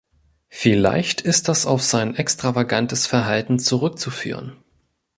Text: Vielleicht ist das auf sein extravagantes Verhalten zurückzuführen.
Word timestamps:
Vielleicht 0.49 1.21
ist 1.21 1.47
das 1.47 1.67
auf 1.67 1.83
sein 1.83 2.15
extravagantes 2.15 3.05
Verhalten 3.05 3.59
zurückzuführen. 3.59 4.55